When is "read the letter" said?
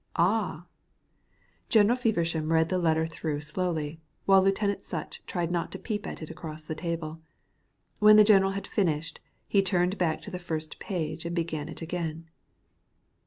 2.51-3.05